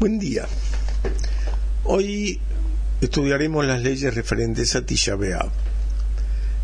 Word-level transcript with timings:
Buen 0.00 0.18
día. 0.18 0.48
Hoy 1.84 2.40
estudiaremos 3.02 3.66
las 3.66 3.82
leyes 3.82 4.14
referentes 4.14 4.74
a 4.74 4.86
Tisha 4.86 5.14
B'Av. 5.14 5.50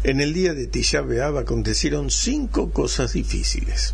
En 0.04 0.22
el 0.22 0.32
día 0.32 0.54
de 0.54 0.66
Tisha 0.66 1.02
B'Av 1.02 1.36
acontecieron 1.36 2.10
cinco 2.10 2.70
cosas 2.70 3.12
difíciles. 3.12 3.92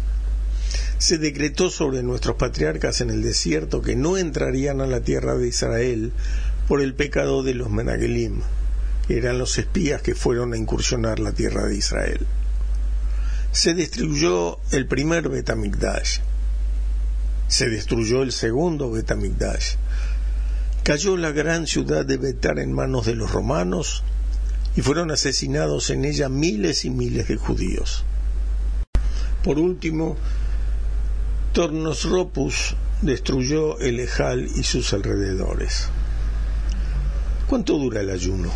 Se 0.98 1.18
decretó 1.18 1.70
sobre 1.70 2.04
nuestros 2.04 2.36
patriarcas 2.36 3.00
en 3.00 3.10
el 3.10 3.20
desierto 3.20 3.82
que 3.82 3.96
no 3.96 4.16
entrarían 4.16 4.80
a 4.80 4.86
la 4.86 5.00
tierra 5.00 5.34
de 5.34 5.48
Israel 5.48 6.12
por 6.68 6.80
el 6.80 6.94
pecado 6.94 7.42
de 7.42 7.54
los 7.54 7.68
Menagelim, 7.68 8.42
que 9.08 9.18
eran 9.18 9.38
los 9.38 9.58
espías 9.58 10.02
que 10.02 10.14
fueron 10.14 10.52
a 10.52 10.56
incursionar 10.56 11.18
la 11.18 11.32
tierra 11.32 11.66
de 11.66 11.74
Israel. 11.74 12.28
Se 13.50 13.74
destruyó 13.74 14.60
el 14.70 14.86
primer 14.86 15.28
Betamigdash, 15.28 16.20
se 17.48 17.68
destruyó 17.68 18.22
el 18.22 18.32
segundo 18.32 18.90
Betamigdash. 18.90 19.76
Cayó 20.82 21.16
la 21.16 21.30
gran 21.30 21.66
ciudad 21.66 22.04
de 22.04 22.16
Betar 22.16 22.58
en 22.58 22.72
manos 22.72 23.06
de 23.06 23.14
los 23.14 23.30
romanos 23.30 24.02
y 24.74 24.80
fueron 24.80 25.10
asesinados 25.10 25.90
en 25.90 26.04
ella 26.04 26.28
miles 26.28 26.84
y 26.84 26.90
miles 26.90 27.28
de 27.28 27.36
judíos. 27.36 28.04
Por 29.44 29.58
último, 29.58 30.16
Tornosropus 31.52 32.74
destruyó 33.02 33.78
el 33.78 34.00
Ejal 34.00 34.48
y 34.56 34.62
sus 34.62 34.92
alrededores. 34.92 35.88
¿Cuánto 37.46 37.78
dura 37.78 38.00
el 38.00 38.10
ayuno? 38.10 38.50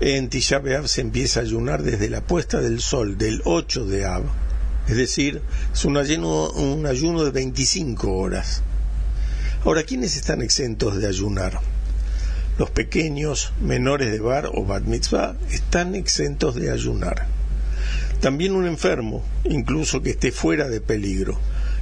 En 0.00 0.28
Tisha 0.28 0.60
se 0.86 1.00
empieza 1.00 1.40
a 1.40 1.44
ayunar 1.44 1.82
desde 1.82 2.10
la 2.10 2.20
puesta 2.20 2.60
del 2.60 2.80
sol 2.80 3.16
del 3.16 3.40
8 3.44 3.86
de 3.86 4.04
Av 4.04 4.24
es 4.88 4.96
decir, 4.96 5.42
es 5.72 5.84
un 5.84 5.96
ayuno, 5.96 6.50
un 6.50 6.86
ayuno 6.86 7.24
de 7.24 7.30
25 7.30 8.12
horas. 8.12 8.62
Ahora, 9.64 9.84
¿quiénes 9.84 10.16
están 10.16 10.42
exentos 10.42 10.96
de 10.96 11.06
ayunar? 11.06 11.60
Los 12.58 12.70
pequeños, 12.70 13.52
menores 13.60 14.10
de 14.10 14.20
bar 14.20 14.50
o 14.52 14.64
bat 14.64 14.82
mitzvah, 14.82 15.36
están 15.50 15.94
exentos 15.94 16.54
de 16.54 16.70
ayunar. 16.70 17.26
También 18.20 18.52
un 18.52 18.66
enfermo, 18.66 19.24
incluso 19.44 20.02
que 20.02 20.10
esté 20.10 20.32
fuera 20.32 20.68
de 20.68 20.80
peligro. 20.80 21.38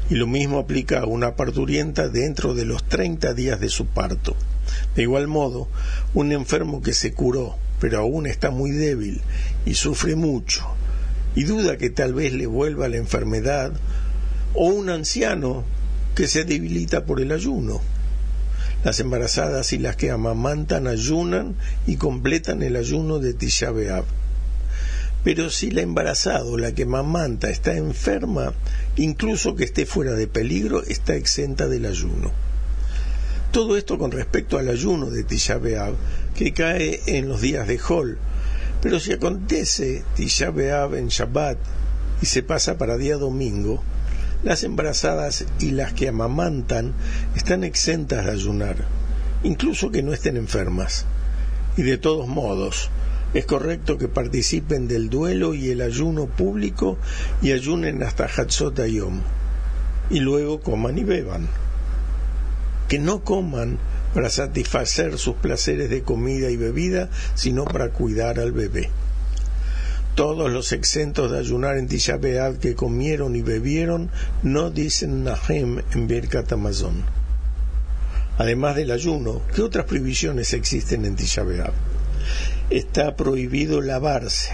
Y 0.09 0.15
lo 0.15 0.27
mismo 0.27 0.59
aplica 0.59 1.01
a 1.01 1.07
una 1.07 1.37
parturienta 1.37 2.09
dentro 2.09 2.55
de 2.55 2.65
los 2.65 2.85
30 2.85 3.35
días 3.35 3.61
de 3.61 3.69
su 3.69 3.87
parto. 3.87 4.37
De 4.95 5.03
igual 5.03 5.27
modo, 5.27 5.69
un 6.15 6.33
enfermo 6.33 6.83
que 6.83 6.93
se 6.93 7.13
curó, 7.13 7.57
pero 7.81 8.01
aún 8.01 8.27
está 8.27 8.51
muy 8.51 8.71
débil 8.71 9.21
y 9.65 9.75
sufre 9.75 10.17
mucho, 10.17 10.67
y 11.35 11.45
duda 11.45 11.79
que 11.79 11.91
tal 11.91 12.15
vez 12.15 12.33
le 12.33 12.47
vuelva 12.47 12.89
la 12.89 12.97
enfermedad, 12.97 13.73
o 14.55 14.67
un 14.67 14.91
anciano 14.91 15.65
que 16.15 16.27
se 16.27 16.45
debilita 16.45 17.05
por 17.05 17.21
el 17.21 17.33
ayuno. 17.33 17.81
Las 18.85 18.99
embarazadas 19.01 19.73
y 19.73 19.79
las 19.79 19.97
que 19.97 20.11
amamantan 20.11 20.87
ayunan 20.87 21.55
y 21.87 21.97
completan 21.97 22.63
el 22.63 22.77
ayuno 22.77 23.19
de 23.19 23.35
Tisha. 23.35 23.73
Pero 25.23 25.51
si 25.51 25.71
la 25.71 25.83
embarazada 25.83 26.45
o 26.45 26.57
la 26.57 26.73
que 26.73 26.85
amamanta 26.85 27.51
está 27.51 27.77
enferma, 27.77 28.55
incluso 28.97 29.55
que 29.55 29.65
esté 29.65 29.85
fuera 29.85 30.15
de 30.15 30.27
peligro, 30.27 30.83
está 30.83 31.15
exenta 31.15 31.69
del 31.69 31.85
ayuno. 31.85 32.33
Todo 33.53 33.77
esto 33.77 33.99
con 33.99 34.13
respecto 34.13 34.59
al 34.59 34.69
ayuno 34.69 35.11
de 35.11 35.25
Tisha 35.25 35.61
que 36.35 36.53
cae 36.55 37.01
en 37.07 37.29
los 37.29 37.41
días 37.43 37.69
de 37.69 37.79
Hol, 37.87 38.19
pero 38.83 38.99
si 38.99 39.13
acontece 39.13 40.03
Tisha 40.15 40.51
B'Av 40.51 40.95
en 40.95 41.09
Shabbat 41.09 41.59
y 42.23 42.27
se 42.27 42.43
pasa 42.43 42.79
para 42.79 42.97
día 42.97 43.17
domingo, 43.17 43.83
las 44.43 44.65
embarazadas 44.65 45.45
y 45.59 45.73
las 45.73 45.93
que 45.93 46.09
amamantan 46.09 46.95
están 47.37 47.65
exentas 47.65 48.25
de 48.25 48.33
ayunar, 48.33 48.77
incluso 49.43 49.91
que 49.91 50.03
no 50.03 50.13
estén 50.13 50.37
enfermas. 50.37 51.05
Y 51.77 51.83
de 51.83 51.99
todos 51.99 52.27
modos, 52.27 52.91
es 53.35 53.47
correcto 53.47 53.99
que 53.99 54.09
participen 54.09 54.89
del 54.89 55.09
duelo 55.09 55.55
y 55.55 55.71
el 55.71 55.83
ayuno 55.83 56.27
público 56.27 56.99
y 57.43 57.53
ayunen 57.53 58.03
hasta 58.03 58.25
Hatzot 58.25 58.85
Yom, 58.87 59.21
y 60.11 60.21
luego 60.21 60.61
coman 60.61 60.99
y 60.99 61.05
beban. 61.05 61.47
Que 62.89 62.99
no 62.99 63.23
coman 63.23 63.79
para 64.15 64.31
satisfacer 64.31 65.19
sus 65.19 65.37
placeres 65.37 65.91
de 65.91 66.03
comida 66.03 66.51
y 66.51 66.57
bebida, 66.57 67.11
sino 67.35 67.65
para 67.65 67.91
cuidar 67.91 68.41
al 68.41 68.53
bebé. 68.53 68.91
Todos 70.15 70.51
los 70.51 70.73
exentos 70.73 71.31
de 71.31 71.39
ayunar 71.39 71.79
en 71.79 71.87
Tisha 71.87 72.19
que 72.61 72.75
comieron 72.75 73.37
y 73.37 73.43
bebieron 73.43 74.11
no 74.43 74.71
dicen 74.71 75.25
Nahem 75.25 75.83
en 75.93 76.07
Birkat 76.09 76.53
Amazon. 76.53 77.05
Además 78.37 78.77
del 78.77 78.91
ayuno, 78.91 79.43
¿qué 79.55 79.63
otras 79.63 79.87
prohibiciones 79.87 80.53
existen 80.53 81.05
en 81.05 81.15
Tisha 81.15 81.45
Está 82.71 83.17
prohibido 83.17 83.81
lavarse, 83.81 84.53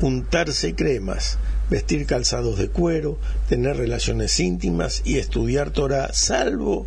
untarse 0.00 0.74
cremas, 0.74 1.38
vestir 1.70 2.04
calzados 2.04 2.58
de 2.58 2.68
cuero, 2.68 3.18
tener 3.48 3.76
relaciones 3.76 4.38
íntimas 4.40 5.02
y 5.04 5.18
estudiar 5.18 5.70
Torah, 5.70 6.10
salvo 6.12 6.86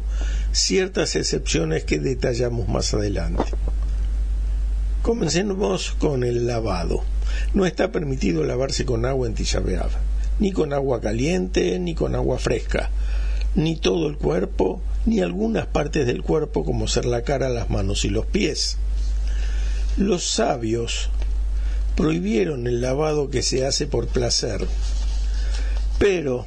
ciertas 0.52 1.16
excepciones 1.16 1.86
que 1.86 2.00
detallamos 2.00 2.68
más 2.68 2.94
adelante. 2.94 3.44
Comencemos 5.02 5.96
con 5.98 6.24
el 6.24 6.46
lavado. 6.46 7.04
No 7.54 7.66
está 7.66 7.92
permitido 7.92 8.44
lavarse 8.44 8.86
con 8.86 9.06
agua 9.06 9.28
en 9.28 9.34
Tisha 9.34 9.62
ni 10.40 10.52
con 10.52 10.74
agua 10.74 11.00
caliente, 11.00 11.80
ni 11.80 11.96
con 11.96 12.16
agua 12.16 12.38
fresca, 12.38 12.90
ni 13.56 13.76
todo 13.76 14.08
el 14.08 14.18
cuerpo, 14.18 14.82
ni 15.06 15.20
algunas 15.20 15.68
partes 15.68 16.06
del 16.08 16.24
cuerpo 16.24 16.66
como 16.66 16.88
ser 16.88 17.06
la 17.06 17.22
cara, 17.22 17.50
las 17.50 17.70
manos 17.70 18.04
y 18.06 18.10
los 18.10 18.26
pies. 18.26 18.78
Los 19.98 20.24
sabios 20.24 21.10
prohibieron 21.96 22.68
el 22.68 22.82
lavado 22.82 23.30
que 23.30 23.42
se 23.42 23.66
hace 23.66 23.88
por 23.88 24.08
placer, 24.08 24.68
pero 26.00 26.46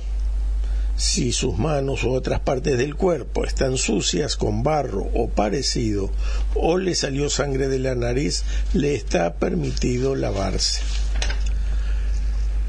si 0.96 1.32
sus 1.32 1.58
manos 1.58 2.04
u 2.04 2.10
otras 2.10 2.40
partes 2.40 2.78
del 2.78 2.94
cuerpo 2.94 3.44
están 3.44 3.76
sucias 3.76 4.36
con 4.36 4.62
barro 4.62 5.06
o 5.14 5.28
parecido, 5.28 6.10
o 6.54 6.78
le 6.78 6.94
salió 6.94 7.28
sangre 7.28 7.68
de 7.68 7.78
la 7.78 7.94
nariz, 7.94 8.44
le 8.72 8.94
está 8.94 9.34
permitido 9.34 10.14
lavarse. 10.14 10.80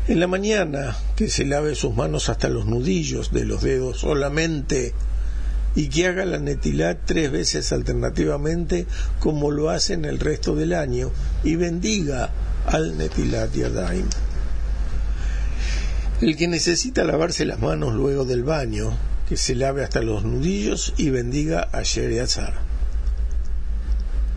En 0.09 0.19
la 0.19 0.27
mañana, 0.27 0.95
que 1.15 1.29
se 1.29 1.45
lave 1.45 1.75
sus 1.75 1.95
manos 1.95 2.29
hasta 2.29 2.49
los 2.49 2.65
nudillos 2.65 3.31
de 3.33 3.45
los 3.45 3.61
dedos 3.61 3.99
solamente 3.99 4.93
y 5.75 5.89
que 5.89 6.07
haga 6.07 6.25
la 6.25 6.39
netilat 6.39 6.99
tres 7.05 7.31
veces 7.31 7.71
alternativamente 7.71 8.87
como 9.19 9.51
lo 9.51 9.69
hace 9.69 9.93
en 9.93 10.05
el 10.05 10.19
resto 10.19 10.55
del 10.55 10.73
año 10.73 11.11
y 11.43 11.55
bendiga 11.55 12.31
al 12.67 12.97
netilat 12.97 13.53
yadayim. 13.53 14.07
El 16.19 16.35
que 16.35 16.47
necesita 16.47 17.03
lavarse 17.03 17.45
las 17.45 17.59
manos 17.59 17.93
luego 17.93 18.25
del 18.25 18.43
baño, 18.43 18.91
que 19.29 19.37
se 19.37 19.55
lave 19.55 19.83
hasta 19.83 20.01
los 20.01 20.23
nudillos 20.23 20.93
y 20.97 21.09
bendiga 21.09 21.69
a 21.71 21.83
Shereazar. 21.83 22.55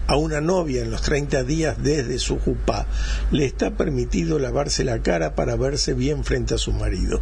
A 0.07 0.17
una 0.17 0.41
novia 0.41 0.83
en 0.83 0.91
los 0.91 1.03
30 1.03 1.45
días 1.45 1.77
desde 1.83 2.19
su 2.19 2.39
jupá 2.39 2.87
le 3.31 3.45
está 3.45 3.77
permitido 3.77 4.39
lavarse 4.39 4.85
la 4.85 5.03
cara 5.03 5.35
para 5.35 5.57
verse 5.57 5.95
bien 5.95 6.25
frente 6.25 6.55
a 6.55 6.59
su 6.59 6.73
marido. 6.73 7.21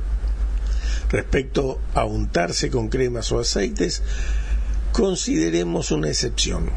Respecto 1.10 1.80
a 1.94 2.04
untarse 2.04 2.70
con 2.70 2.88
cremas 2.88 3.30
o 3.32 3.38
aceites, 3.38 4.02
consideremos 4.92 5.90
una 5.90 6.08
excepción. 6.08 6.70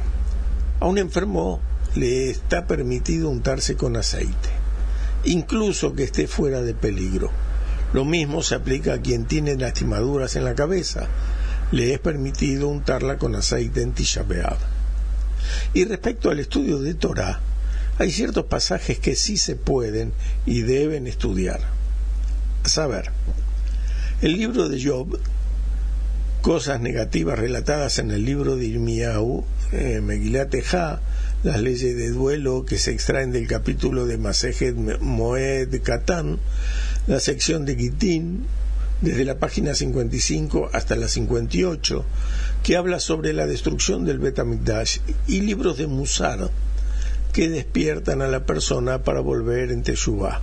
A 0.79 0.85
un 0.87 0.97
enfermo 0.97 1.61
le 1.95 2.29
está 2.29 2.67
permitido 2.67 3.29
untarse 3.29 3.75
con 3.75 3.95
aceite, 3.95 4.49
incluso 5.23 5.93
que 5.93 6.03
esté 6.03 6.27
fuera 6.27 6.61
de 6.61 6.73
peligro 6.73 7.31
lo 7.93 8.05
mismo 8.05 8.41
se 8.41 8.55
aplica 8.55 8.93
a 8.93 9.01
quien 9.01 9.25
tiene 9.25 9.57
lastimaduras 9.57 10.35
en 10.35 10.45
la 10.45 10.55
cabeza. 10.55 11.07
Le 11.71 11.93
es 11.93 11.99
permitido 11.99 12.69
untarla 12.69 13.17
con 13.17 13.35
aceite 13.35 13.81
en 13.81 13.91
Tisha 13.91 14.25
Y 15.73 15.85
respecto 15.85 16.29
al 16.29 16.39
estudio 16.39 16.79
de 16.79 16.93
Torah, 16.93 17.41
hay 17.97 18.11
ciertos 18.11 18.45
pasajes 18.45 18.99
que 18.99 19.15
sí 19.15 19.37
se 19.37 19.55
pueden 19.55 20.13
y 20.45 20.61
deben 20.61 21.05
estudiar. 21.05 21.59
A 22.63 22.69
saber, 22.69 23.11
el 24.21 24.37
libro 24.37 24.69
de 24.69 24.81
Job, 24.81 25.19
cosas 26.41 26.79
negativas 26.79 27.37
relatadas 27.37 27.99
en 27.99 28.11
el 28.11 28.23
libro 28.23 28.55
de 28.55 28.65
Irmiyahu, 28.65 29.43
eh, 29.73 29.99
Megilat 30.01 30.53
las 31.43 31.59
leyes 31.59 31.95
de 31.95 32.09
duelo 32.09 32.65
que 32.65 32.77
se 32.77 32.91
extraen 32.91 33.31
del 33.31 33.47
capítulo 33.47 34.05
de 34.05 34.17
Masejet 34.17 34.75
Moed 34.99 35.81
Katán, 35.81 36.39
la 37.07 37.19
sección 37.19 37.65
de 37.65 37.75
Gitín, 37.75 38.45
desde 39.01 39.25
la 39.25 39.39
página 39.39 39.73
55 39.73 40.69
hasta 40.71 40.95
la 40.95 41.07
58, 41.07 42.05
que 42.61 42.77
habla 42.77 42.99
sobre 42.99 43.33
la 43.33 43.47
destrucción 43.47 44.05
del 44.05 44.19
Betamigdash, 44.19 44.99
y 45.27 45.41
libros 45.41 45.77
de 45.77 45.87
Musar, 45.87 46.51
que 47.33 47.49
despiertan 47.49 48.21
a 48.21 48.27
la 48.27 48.45
persona 48.45 49.03
para 49.03 49.21
volver 49.21 49.71
en 49.71 49.81
Teshuvah, 49.81 50.41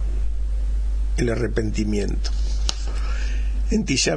el 1.16 1.28
arrepentimiento. 1.28 2.30
En 3.70 3.84
Tisha 3.84 4.16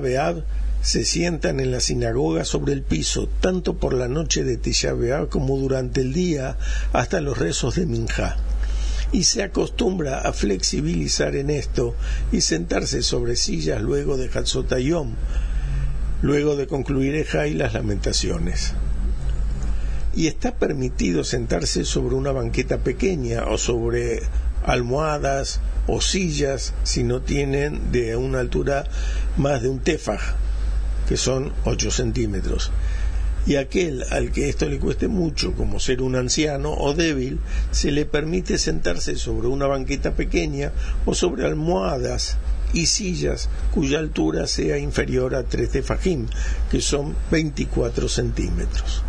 se 0.82 1.06
sientan 1.06 1.60
en 1.60 1.72
la 1.72 1.80
sinagoga 1.80 2.44
sobre 2.44 2.74
el 2.74 2.82
piso, 2.82 3.30
tanto 3.40 3.76
por 3.76 3.94
la 3.94 4.08
noche 4.08 4.44
de 4.44 4.58
Tisha 4.58 4.96
como 5.30 5.58
durante 5.58 6.02
el 6.02 6.12
día 6.12 6.58
hasta 6.92 7.22
los 7.22 7.38
rezos 7.38 7.76
de 7.76 7.86
Minjá. 7.86 8.38
Y 9.12 9.26
se 9.26 9.44
acostumbra 9.44 10.22
a 10.22 10.34
flexibilizar 10.34 11.36
en 11.36 11.50
esto 11.50 11.96
y 12.32 12.42
sentarse 12.42 13.04
sobre 13.04 13.36
sillas 13.36 13.82
luego 13.82 14.18
de 14.18 14.30
Hatzotayom, 14.34 15.14
luego 16.22 16.56
de 16.56 16.66
concluir 16.66 17.16
Eja 17.16 17.46
y 17.46 17.54
las 17.54 17.74
lamentaciones. 17.74 18.74
Y 20.16 20.28
está 20.28 20.56
permitido 20.56 21.24
sentarse 21.24 21.86
sobre 21.86 22.16
una 22.16 22.32
banqueta 22.32 22.80
pequeña 22.80 23.46
o 23.46 23.58
sobre 23.58 24.22
almohadas 24.66 25.60
o 25.88 26.02
sillas 26.02 26.74
si 26.84 27.04
no 27.04 27.22
tienen 27.22 27.92
de 27.92 28.16
una 28.16 28.40
altura 28.40 28.86
más 29.38 29.62
de 29.62 29.70
un 29.70 29.80
tefaj, 29.80 30.36
que 31.12 31.18
son 31.18 31.52
8 31.66 31.92
centímetros. 31.92 32.72
Y 33.46 33.58
aquel 33.58 34.02
al 34.12 34.32
que 34.32 34.48
esto 34.48 34.70
le 34.70 34.80
cueste 34.80 35.10
mucho, 35.10 35.52
como 35.52 35.78
ser 35.82 36.02
un 36.02 36.16
anciano 36.16 36.72
o 36.72 36.94
débil, 36.94 37.42
se 37.72 37.92
le 37.92 38.06
permite 38.06 38.58
sentarse 38.58 39.18
sobre 39.18 39.50
una 39.50 39.68
banqueta 39.68 40.14
pequeña 40.14 40.72
o 41.06 41.14
sobre 41.14 41.46
almohadas 41.46 42.38
y 42.72 42.86
sillas 42.86 43.50
cuya 43.74 44.00
altura 44.00 44.48
sea 44.48 44.78
inferior 44.78 45.36
a 45.36 45.44
3 45.44 45.70
tefajim, 45.70 46.28
que 46.72 46.80
son 46.80 47.14
24 47.30 48.08
centímetros. 48.08 49.04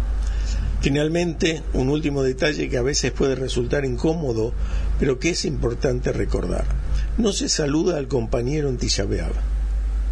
Finalmente, 0.80 1.62
un 1.72 1.88
último 1.88 2.24
detalle 2.24 2.68
que 2.68 2.78
a 2.78 2.82
veces 2.82 3.12
puede 3.12 3.36
resultar 3.36 3.84
incómodo, 3.84 4.52
pero 4.98 5.20
que 5.20 5.30
es 5.30 5.44
importante 5.44 6.10
recordar. 6.10 6.64
No 7.16 7.32
se 7.32 7.48
saluda 7.48 7.96
al 7.96 8.08
compañero 8.08 8.68
en 8.70 8.78
Tisha 8.78 9.04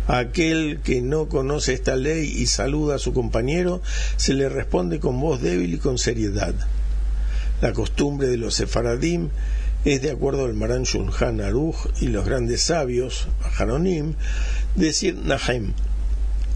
aquel 0.07 0.81
que 0.83 1.03
no 1.03 1.29
conoce 1.29 1.73
esta 1.73 1.97
ley 1.97 2.25
y 2.25 2.47
saluda 2.47 2.97
a 2.97 2.99
su 2.99 3.13
compañero, 3.13 3.83
se 4.17 4.35
le 4.35 4.49
responde 4.49 5.01
con 5.01 5.21
voz 5.21 5.41
débil 5.41 5.75
y 5.75 5.79
con 5.79 5.99
seriedad. 5.99 6.55
La 7.61 7.73
costumbre 7.73 8.29
de 8.29 8.37
los 8.37 8.55
sefaradim 8.55 9.29
es, 9.85 10.03
de 10.03 10.11
acuerdo 10.11 10.45
al 10.45 10.55
Maran 10.55 10.83
Shulchan 10.83 11.41
Aruch 11.41 11.77
y 12.01 12.09
los 12.09 12.25
grandes 12.25 12.63
sabios, 12.63 13.29
Haronim, 13.59 14.15
decir 14.75 15.17
Nahem 15.17 15.73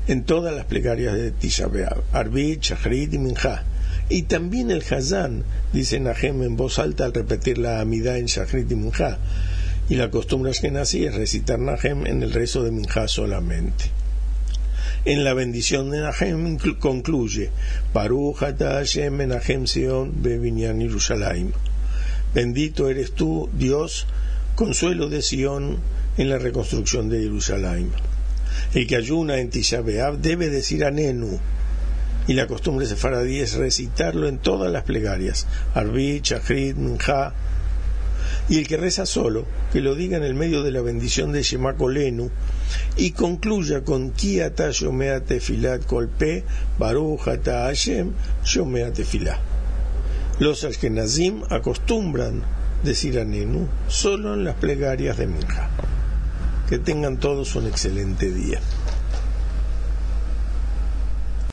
en 0.06 0.24
todas 0.24 0.54
las 0.54 0.66
plegarias 0.66 1.14
de 1.14 1.30
Tisha 1.30 1.66
B'Av, 1.66 2.02
Arbit, 2.12 2.60
Shachrit 2.60 3.14
y 3.14 3.18
Minjah 3.18 3.64
y 4.08 4.22
también 4.22 4.70
el 4.70 4.82
Hazán, 4.82 5.44
dice 5.72 5.98
Nahem 5.98 6.42
en 6.42 6.56
voz 6.56 6.78
alta 6.78 7.06
al 7.06 7.14
repetir 7.14 7.58
la 7.58 7.80
Amidá 7.80 8.18
en 8.18 8.26
Shachrit 8.26 8.70
y 8.70 8.74
Minjá. 8.74 9.18
Y 9.88 9.96
la 9.96 10.10
costumbre 10.10 10.52
nací 10.70 11.04
es 11.04 11.14
recitar 11.14 11.58
Nahem 11.58 12.06
en 12.06 12.22
el 12.22 12.32
rezo 12.32 12.62
de 12.62 12.70
Minjá 12.70 13.06
solamente. 13.06 13.84
En 15.04 15.24
la 15.24 15.34
bendición 15.34 15.90
de 15.90 16.00
Nahem 16.00 16.58
concluye 16.78 17.50
Baruch 17.92 18.38
Hashem 18.38 19.66
Sion 19.66 20.22
Bebinyan 20.22 20.80
Yerushalayim. 20.80 21.52
Bendito 22.34 22.88
eres 22.88 23.12
tú, 23.12 23.50
Dios, 23.52 24.06
consuelo 24.54 25.10
de 25.10 25.20
Sion 25.20 25.78
en 26.16 26.30
la 26.30 26.38
reconstrucción 26.38 27.10
de 27.10 27.20
Jerusalén. 27.20 27.90
El 28.72 28.86
que 28.86 28.96
ayuna 28.96 29.38
en 29.38 29.50
Tisha 29.50 29.82
debe 29.82 30.48
decir 30.48 30.84
Anenu, 30.84 31.38
y 32.26 32.32
la 32.32 32.46
costumbre 32.46 32.86
sefaradí 32.86 33.40
es 33.40 33.54
recitarlo 33.54 34.28
en 34.28 34.38
todas 34.38 34.72
las 34.72 34.84
plegarias, 34.84 35.46
Arbit, 35.74 36.22
Chachrit, 36.22 36.76
Minja, 36.76 37.34
y 38.48 38.58
el 38.58 38.68
que 38.68 38.76
reza 38.76 39.06
solo, 39.06 39.46
que 39.72 39.80
lo 39.80 39.94
diga 39.94 40.16
en 40.16 40.22
el 40.22 40.34
medio 40.34 40.62
de 40.62 40.70
la 40.70 40.82
bendición 40.82 41.32
de 41.32 41.42
Shema 41.42 41.74
Kolenu, 41.74 42.30
y 42.96 43.12
concluya 43.12 43.84
con 43.84 44.10
Kiata 44.10 44.70
Yomea 44.70 45.20
Tefilat 45.20 45.86
Kolpe, 45.86 46.44
Baruch 46.78 47.20
Hashem, 47.20 48.12
Yomea. 48.44 48.92
Los 50.40 50.64
Ashkenazim 50.64 51.42
acostumbran 51.48 52.42
decir 52.82 53.18
Anenu 53.18 53.68
solo 53.88 54.34
en 54.34 54.44
las 54.44 54.56
plegarias 54.56 55.16
de 55.16 55.26
Minja. 55.26 55.70
Que 56.68 56.78
tengan 56.78 57.18
todos 57.18 57.54
un 57.54 57.66
excelente 57.66 58.30
día. 58.32 58.60